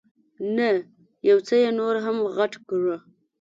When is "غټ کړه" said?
2.37-2.97